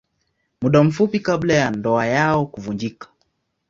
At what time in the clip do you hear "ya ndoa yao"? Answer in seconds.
1.53-2.45